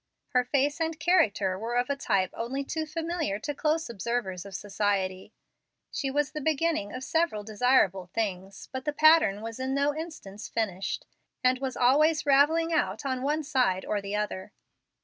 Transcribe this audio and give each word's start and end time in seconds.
Her 0.29 0.43
face 0.43 0.81
and 0.81 0.99
character 0.99 1.59
were 1.59 1.75
of 1.75 1.87
a 1.87 1.95
type 1.95 2.31
only 2.33 2.63
too 2.63 2.87
familiar 2.87 3.37
to 3.37 3.53
close 3.53 3.87
observers 3.87 4.47
of 4.47 4.55
society. 4.55 5.31
She 5.91 6.09
was 6.09 6.31
the 6.31 6.41
beginning 6.41 6.91
of 6.91 7.03
several 7.03 7.43
desirable 7.43 8.07
things, 8.07 8.67
but 8.71 8.85
the 8.85 8.93
pattern 8.93 9.41
was 9.43 9.59
in 9.59 9.75
no 9.75 9.93
instance 9.95 10.49
finished, 10.49 11.05
and 11.43 11.59
was 11.59 11.77
always 11.77 12.25
ravelling 12.25 12.73
out 12.73 13.05
on 13.05 13.21
one 13.21 13.43
side 13.43 13.85
or 13.85 14.01
the 14.01 14.15
other. 14.15 14.53